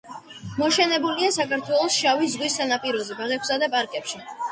მოშენებულია 0.59 1.27
საქართველოს 1.35 1.97
შავი 2.05 2.29
ზღვის 2.37 2.55
სანაპიროზე 2.61 3.19
ბაღებსა 3.21 3.59
და 3.65 3.71
პარკებში. 3.75 4.23